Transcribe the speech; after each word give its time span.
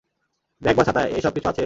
Bag 0.61 0.75
বা 0.77 0.83
ছাতা, 0.83 1.01
এ-সব 1.07 1.33
কিছু 1.33 1.47
আছে? 1.47 1.59